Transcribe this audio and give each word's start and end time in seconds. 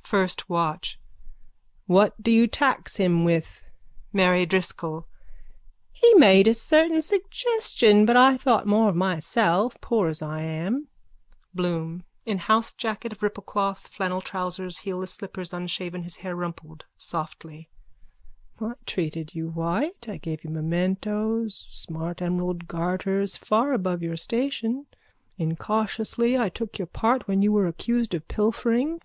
FIRST 0.00 0.48
WATCH: 0.48 0.98
What 1.86 2.22
do 2.22 2.30
you 2.30 2.46
tax 2.46 2.96
him 2.96 3.22
with? 3.22 3.62
MARY 4.14 4.46
DRISCOLL: 4.46 5.06
He 5.92 6.14
made 6.14 6.46
a 6.48 6.54
certain 6.54 7.02
suggestion 7.02 8.06
but 8.06 8.16
I 8.16 8.38
thought 8.38 8.66
more 8.66 8.88
of 8.88 8.96
myself 8.96 9.74
as 9.76 9.78
poor 9.82 10.08
as 10.08 10.22
I 10.22 10.40
am. 10.40 10.88
BLOOM: 11.54 12.04
(In 12.24 12.38
housejacket 12.38 13.12
of 13.12 13.18
ripplecloth, 13.22 13.88
flannel 13.88 14.22
trousers, 14.22 14.78
heelless 14.78 15.10
slippers, 15.10 15.52
unshaven, 15.52 16.02
his 16.02 16.16
hair 16.16 16.34
rumpled: 16.34 16.86
softly.) 16.96 17.68
I 18.58 18.72
treated 18.86 19.34
you 19.34 19.48
white. 19.50 20.08
I 20.08 20.16
gave 20.16 20.44
you 20.44 20.48
mementos, 20.48 21.66
smart 21.68 22.22
emerald 22.22 22.68
garters 22.68 23.36
far 23.36 23.74
above 23.74 24.02
your 24.02 24.16
station. 24.16 24.86
Incautiously 25.36 26.38
I 26.38 26.48
took 26.48 26.78
your 26.78 26.86
part 26.86 27.28
when 27.28 27.42
you 27.42 27.52
were 27.52 27.66
accused 27.66 28.14
of 28.14 28.26
pilfering. 28.28 29.02